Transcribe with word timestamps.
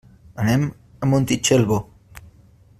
Anem 0.43 0.63
a 1.07 1.11
Montitxelvo. 1.11 1.81